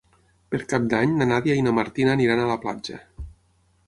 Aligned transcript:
Per 0.53 0.59
Cap 0.69 0.85
d'Any 0.93 1.11
na 1.19 1.27
Nàdia 1.31 1.57
i 1.59 1.65
na 1.67 1.73
Martina 1.79 2.13
aniran 2.15 2.41
a 2.41 2.47
la 2.53 2.57
platja. 2.65 2.99